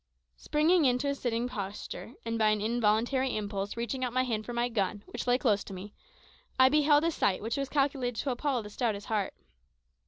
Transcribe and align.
Springing 0.37 0.85
into 0.85 1.07
a 1.07 1.13
sitting 1.13 1.47
posture, 1.47 2.15
and 2.25 2.39
by 2.39 2.49
an 2.49 2.59
involuntary 2.59 3.37
impulse 3.37 3.77
reaching 3.77 4.03
out 4.03 4.11
my 4.11 4.23
hand 4.23 4.47
for 4.47 4.51
my 4.51 4.67
gun 4.67 5.03
which 5.05 5.27
lay 5.27 5.37
close 5.37 5.63
to 5.63 5.73
me, 5.75 5.93
I 6.57 6.69
beheld 6.69 7.03
a 7.03 7.11
sight 7.11 7.43
that 7.43 7.55
was 7.59 7.69
calculated 7.69 8.19
to 8.23 8.31
appal 8.31 8.63
the 8.63 8.71
stoutest 8.71 9.05
heart. 9.05 9.35